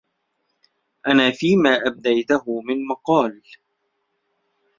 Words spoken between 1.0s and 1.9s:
أنا فيما